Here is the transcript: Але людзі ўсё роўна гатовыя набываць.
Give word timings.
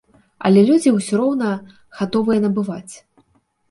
Але 0.47 0.63
людзі 0.69 0.95
ўсё 0.95 1.21
роўна 1.23 1.53
гатовыя 2.01 2.39
набываць. 2.51 2.95